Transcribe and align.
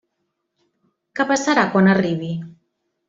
Que 1.19 1.27
passarà 1.33 1.67
quan 1.75 1.91
arribi? 1.93 2.33